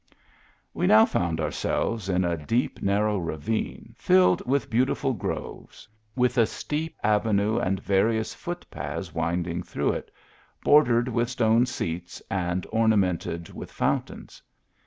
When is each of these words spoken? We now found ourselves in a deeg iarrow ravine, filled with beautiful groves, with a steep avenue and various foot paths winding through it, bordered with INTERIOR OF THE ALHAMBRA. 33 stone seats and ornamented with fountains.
We 0.73 0.87
now 0.87 1.05
found 1.05 1.39
ourselves 1.39 2.09
in 2.09 2.25
a 2.25 2.35
deeg 2.35 2.81
iarrow 2.83 3.19
ravine, 3.23 3.93
filled 3.95 4.43
with 4.47 4.67
beautiful 4.67 5.13
groves, 5.13 5.87
with 6.15 6.39
a 6.39 6.47
steep 6.47 6.95
avenue 7.03 7.59
and 7.59 7.79
various 7.79 8.33
foot 8.33 8.65
paths 8.71 9.13
winding 9.13 9.61
through 9.61 9.91
it, 9.91 10.09
bordered 10.63 11.07
with 11.07 11.27
INTERIOR 11.29 11.29
OF 11.29 11.37
THE 11.37 11.43
ALHAMBRA. 11.53 11.65
33 11.67 11.67
stone 11.67 11.85
seats 11.85 12.21
and 12.31 12.67
ornamented 12.71 13.49
with 13.53 13.71
fountains. 13.71 14.41